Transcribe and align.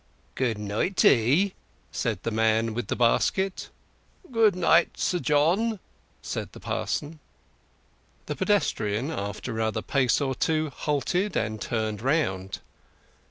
"Good 0.33 0.57
night 0.57 0.97
t'ee," 0.97 1.53
said 1.91 2.23
the 2.23 2.31
man 2.31 2.73
with 2.73 2.87
the 2.87 2.95
basket. 2.95 3.69
"Good 4.31 4.55
night, 4.55 4.97
Sir 4.97 5.19
John," 5.19 5.79
said 6.23 6.53
the 6.53 6.59
parson. 6.59 7.19
The 8.25 8.35
pedestrian, 8.35 9.11
after 9.11 9.57
another 9.57 9.83
pace 9.83 10.19
or 10.19 10.33
two, 10.33 10.71
halted, 10.71 11.37
and 11.37 11.61
turned 11.61 12.01
round. 12.01 12.61